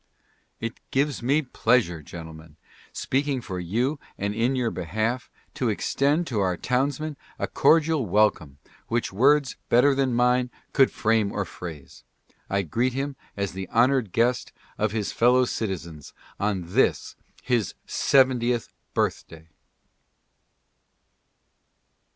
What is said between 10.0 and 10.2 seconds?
ADDRESSES. than